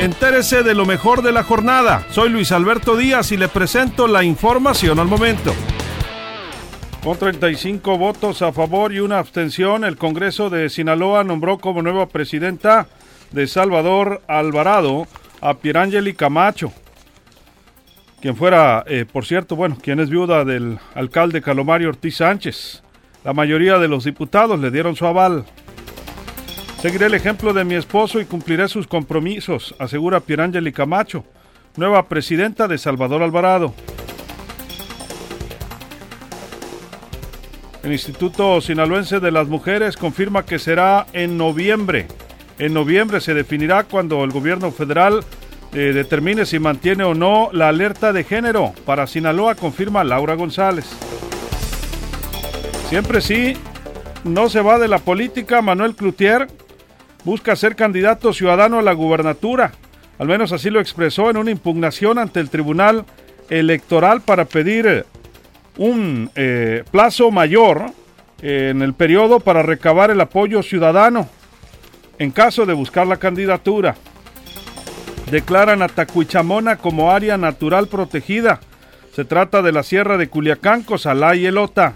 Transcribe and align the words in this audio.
Entérese 0.00 0.64
de 0.64 0.74
lo 0.74 0.86
mejor 0.86 1.22
de 1.22 1.30
la 1.30 1.44
jornada. 1.44 2.04
Soy 2.10 2.28
Luis 2.28 2.50
Alberto 2.50 2.96
Díaz 2.96 3.30
y 3.30 3.36
le 3.36 3.48
presento 3.48 4.08
la 4.08 4.24
información 4.24 4.98
al 4.98 5.06
momento. 5.06 5.54
Con 7.02 7.16
35 7.16 7.96
votos 7.96 8.42
a 8.42 8.52
favor 8.52 8.92
y 8.92 8.98
una 8.98 9.18
abstención, 9.18 9.84
el 9.84 9.96
Congreso 9.96 10.50
de 10.50 10.68
Sinaloa 10.68 11.22
nombró 11.22 11.58
como 11.58 11.80
nueva 11.80 12.06
presidenta 12.08 12.88
de 13.30 13.46
Salvador 13.46 14.20
Alvarado 14.26 15.06
a 15.40 15.54
Pierangeli 15.54 16.14
Camacho, 16.14 16.72
quien 18.20 18.36
fuera, 18.36 18.84
eh, 18.86 19.06
por 19.10 19.24
cierto, 19.24 19.54
bueno, 19.54 19.78
quien 19.80 20.00
es 20.00 20.10
viuda 20.10 20.44
del 20.44 20.78
alcalde 20.94 21.40
Calomario 21.40 21.90
Ortiz 21.90 22.16
Sánchez. 22.16 22.82
La 23.22 23.32
mayoría 23.32 23.78
de 23.78 23.88
los 23.88 24.04
diputados 24.04 24.58
le 24.58 24.70
dieron 24.70 24.96
su 24.96 25.06
aval. 25.06 25.44
Seguiré 26.84 27.06
el 27.06 27.14
ejemplo 27.14 27.54
de 27.54 27.64
mi 27.64 27.76
esposo 27.76 28.20
y 28.20 28.26
cumpliré 28.26 28.68
sus 28.68 28.86
compromisos, 28.86 29.74
asegura 29.78 30.20
Pierangeli 30.20 30.70
Camacho, 30.70 31.24
nueva 31.78 32.08
presidenta 32.08 32.68
de 32.68 32.76
Salvador 32.76 33.22
Alvarado. 33.22 33.72
El 37.82 37.92
Instituto 37.92 38.60
Sinaloense 38.60 39.18
de 39.18 39.30
las 39.30 39.48
Mujeres 39.48 39.96
confirma 39.96 40.44
que 40.44 40.58
será 40.58 41.06
en 41.14 41.38
noviembre. 41.38 42.06
En 42.58 42.74
noviembre 42.74 43.22
se 43.22 43.32
definirá 43.32 43.84
cuando 43.84 44.22
el 44.22 44.30
gobierno 44.30 44.70
federal 44.70 45.24
eh, 45.72 45.92
determine 45.94 46.44
si 46.44 46.58
mantiene 46.58 47.04
o 47.04 47.14
no 47.14 47.48
la 47.50 47.70
alerta 47.70 48.12
de 48.12 48.24
género. 48.24 48.74
Para 48.84 49.06
Sinaloa 49.06 49.54
confirma 49.54 50.04
Laura 50.04 50.34
González. 50.34 50.84
Siempre 52.90 53.22
sí, 53.22 53.56
no 54.24 54.50
se 54.50 54.60
va 54.60 54.78
de 54.78 54.88
la 54.88 54.98
política 54.98 55.62
Manuel 55.62 55.94
Cloutier, 55.94 56.46
busca 57.24 57.56
ser 57.56 57.74
candidato 57.74 58.32
ciudadano 58.32 58.78
a 58.78 58.82
la 58.82 58.92
gubernatura. 58.92 59.72
Al 60.18 60.28
menos 60.28 60.52
así 60.52 60.70
lo 60.70 60.80
expresó 60.80 61.30
en 61.30 61.36
una 61.36 61.50
impugnación 61.50 62.18
ante 62.18 62.40
el 62.40 62.50
Tribunal 62.50 63.04
Electoral 63.50 64.20
para 64.20 64.44
pedir 64.44 64.86
eh, 64.86 65.04
un 65.76 66.30
eh, 66.34 66.84
plazo 66.90 67.30
mayor 67.30 67.86
eh, 68.42 68.68
en 68.70 68.82
el 68.82 68.94
periodo 68.94 69.40
para 69.40 69.62
recabar 69.62 70.10
el 70.10 70.20
apoyo 70.20 70.62
ciudadano 70.62 71.28
en 72.18 72.30
caso 72.30 72.64
de 72.64 72.74
buscar 72.74 73.06
la 73.06 73.16
candidatura. 73.16 73.96
Declaran 75.30 75.82
a 75.82 75.88
Tacuichamona 75.88 76.76
como 76.76 77.10
área 77.10 77.36
natural 77.36 77.88
protegida. 77.88 78.60
Se 79.14 79.24
trata 79.24 79.62
de 79.62 79.72
la 79.72 79.82
sierra 79.82 80.16
de 80.16 80.28
Culiacán, 80.28 80.82
Cozalá 80.82 81.34
y 81.34 81.46
Elota. 81.46 81.94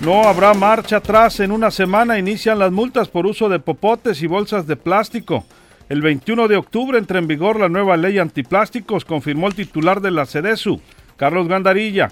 No 0.00 0.28
habrá 0.28 0.54
marcha 0.54 0.98
atrás. 0.98 1.40
En 1.40 1.50
una 1.50 1.70
semana 1.70 2.18
inician 2.18 2.58
las 2.58 2.70
multas 2.70 3.08
por 3.08 3.26
uso 3.26 3.48
de 3.48 3.58
popotes 3.58 4.22
y 4.22 4.26
bolsas 4.26 4.66
de 4.66 4.76
plástico. 4.76 5.44
El 5.88 6.02
21 6.02 6.48
de 6.48 6.56
octubre 6.56 6.98
entra 6.98 7.18
en 7.18 7.26
vigor 7.26 7.58
la 7.58 7.68
nueva 7.68 7.96
ley 7.96 8.18
antiplásticos, 8.18 9.04
confirmó 9.04 9.48
el 9.48 9.54
titular 9.54 10.00
de 10.00 10.10
la 10.10 10.26
CEDESU, 10.26 10.80
Carlos 11.16 11.48
Gandarilla. 11.48 12.10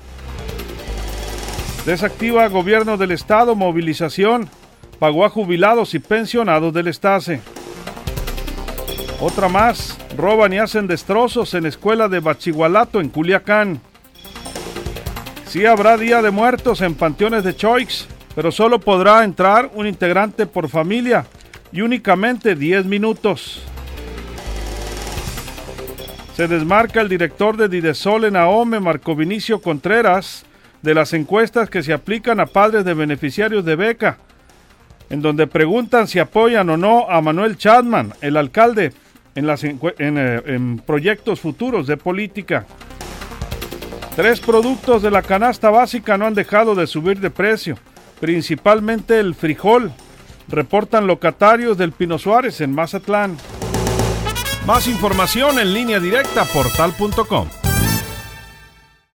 Desactiva 1.84 2.48
gobierno 2.48 2.96
del 2.96 3.12
Estado 3.12 3.54
movilización. 3.54 4.48
Pagó 4.98 5.24
a 5.24 5.28
jubilados 5.28 5.94
y 5.94 5.98
pensionados 5.98 6.72
del 6.72 6.88
Estase. 6.88 7.40
Otra 9.20 9.48
más. 9.48 9.96
Roban 10.16 10.52
y 10.52 10.58
hacen 10.58 10.86
destrozos 10.86 11.54
en 11.54 11.66
escuela 11.66 12.08
de 12.08 12.20
Bachigualato 12.20 13.00
en 13.00 13.10
Culiacán. 13.10 13.80
Sí 15.46 15.64
habrá 15.64 15.96
Día 15.96 16.22
de 16.22 16.32
Muertos 16.32 16.80
en 16.80 16.94
panteones 16.94 17.44
de 17.44 17.54
Choix, 17.54 18.08
pero 18.34 18.50
solo 18.50 18.80
podrá 18.80 19.22
entrar 19.22 19.70
un 19.74 19.86
integrante 19.86 20.44
por 20.44 20.68
familia 20.68 21.24
y 21.70 21.82
únicamente 21.82 22.56
10 22.56 22.86
minutos. 22.86 23.62
Se 26.34 26.48
desmarca 26.48 27.00
el 27.00 27.08
director 27.08 27.56
de 27.56 27.68
Didesol 27.68 28.24
en 28.24 28.36
AOME, 28.36 28.80
Marco 28.80 29.14
Vinicio 29.14 29.62
Contreras, 29.62 30.44
de 30.82 30.94
las 30.94 31.12
encuestas 31.12 31.70
que 31.70 31.82
se 31.82 31.92
aplican 31.92 32.40
a 32.40 32.46
padres 32.46 32.84
de 32.84 32.94
beneficiarios 32.94 33.64
de 33.64 33.76
beca, 33.76 34.18
en 35.10 35.22
donde 35.22 35.46
preguntan 35.46 36.08
si 36.08 36.18
apoyan 36.18 36.68
o 36.70 36.76
no 36.76 37.08
a 37.08 37.22
Manuel 37.22 37.56
Chadman, 37.56 38.12
el 38.20 38.36
alcalde, 38.36 38.92
eh, 39.36 40.42
en 40.46 40.82
proyectos 40.84 41.40
futuros 41.40 41.86
de 41.86 41.96
política. 41.96 42.66
Tres 44.16 44.40
productos 44.40 45.02
de 45.02 45.10
la 45.10 45.20
canasta 45.20 45.68
básica 45.68 46.16
no 46.16 46.24
han 46.24 46.32
dejado 46.32 46.74
de 46.74 46.86
subir 46.86 47.20
de 47.20 47.28
precio, 47.30 47.76
principalmente 48.18 49.20
el 49.20 49.34
frijol, 49.34 49.92
reportan 50.48 51.06
locatarios 51.06 51.76
del 51.76 51.92
Pino 51.92 52.18
Suárez 52.18 52.62
en 52.62 52.74
Mazatlán. 52.74 53.36
Más 54.66 54.86
información 54.88 55.58
en 55.58 55.74
línea 55.74 56.00
directa 56.00 56.46
portal.com. 56.46 57.65